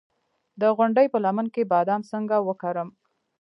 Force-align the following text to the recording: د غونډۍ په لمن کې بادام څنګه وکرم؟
د 0.61 0.61
غونډۍ 0.77 1.07
په 1.13 1.17
لمن 1.25 1.45
کې 1.53 1.67
بادام 1.73 2.01
څنګه 2.11 2.35
وکرم؟ 2.47 2.89